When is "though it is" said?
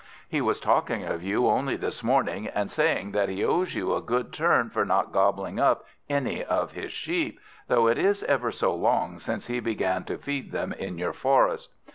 7.67-8.23